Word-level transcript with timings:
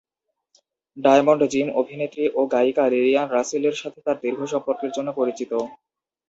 Diamond 0.97 1.41
Jim 1.51 1.67
অভিনেত্রী 1.81 2.25
ও 2.31 2.41
গায়িকা 2.53 2.83
লিলিয়ান 2.93 3.27
রাসেলের 3.29 3.75
সাথে 3.81 3.99
তার 4.05 4.17
দীর্ঘ 4.23 4.41
সম্পর্কের 4.53 4.91
জন্য 4.93 5.09
পরিচিত। 5.19 5.51